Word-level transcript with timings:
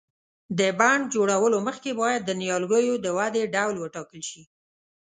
د 0.59 0.61
بڼ 0.79 0.97
جوړولو 1.13 1.57
مخکې 1.67 1.89
باید 2.01 2.21
د 2.25 2.31
نیالګیو 2.41 2.95
د 3.05 3.07
ودې 3.17 3.43
ډول 3.55 3.75
وټاکل 3.79 4.21
شي. 4.29 4.43